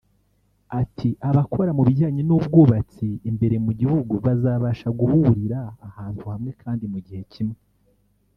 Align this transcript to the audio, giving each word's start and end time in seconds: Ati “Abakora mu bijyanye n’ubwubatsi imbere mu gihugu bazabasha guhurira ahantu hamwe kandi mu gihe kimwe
Ati 0.81 1.09
“Abakora 1.29 1.71
mu 1.77 1.83
bijyanye 1.87 2.21
n’ubwubatsi 2.25 3.07
imbere 3.29 3.55
mu 3.65 3.71
gihugu 3.79 4.13
bazabasha 4.25 4.87
guhurira 4.99 5.59
ahantu 5.87 6.23
hamwe 6.31 6.51
kandi 6.61 6.83
mu 6.93 6.99
gihe 7.05 7.23
kimwe 7.33 7.57